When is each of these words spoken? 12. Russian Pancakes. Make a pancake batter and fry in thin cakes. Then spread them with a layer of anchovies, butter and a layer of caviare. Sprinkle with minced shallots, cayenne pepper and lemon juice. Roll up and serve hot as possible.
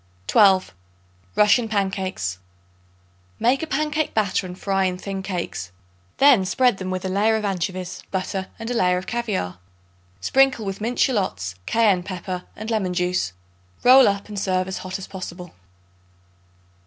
12. 0.25 0.73
Russian 1.35 1.69
Pancakes. 1.69 2.39
Make 3.37 3.61
a 3.61 3.67
pancake 3.67 4.15
batter 4.15 4.47
and 4.47 4.57
fry 4.57 4.85
in 4.85 4.97
thin 4.97 5.21
cakes. 5.21 5.71
Then 6.17 6.43
spread 6.43 6.77
them 6.77 6.89
with 6.89 7.05
a 7.05 7.07
layer 7.07 7.35
of 7.35 7.45
anchovies, 7.45 8.01
butter 8.09 8.47
and 8.57 8.71
a 8.71 8.73
layer 8.73 8.97
of 8.97 9.05
caviare. 9.05 9.59
Sprinkle 10.19 10.65
with 10.65 10.81
minced 10.81 11.03
shallots, 11.03 11.53
cayenne 11.67 12.01
pepper 12.01 12.45
and 12.55 12.71
lemon 12.71 12.95
juice. 12.95 13.33
Roll 13.83 14.07
up 14.07 14.27
and 14.27 14.39
serve 14.39 14.75
hot 14.77 14.97
as 14.97 15.05
possible. 15.05 15.53